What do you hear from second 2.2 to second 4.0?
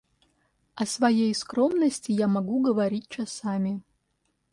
могу говорить часами.